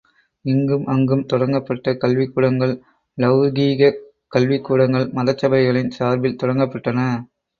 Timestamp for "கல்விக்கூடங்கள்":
1.93-2.73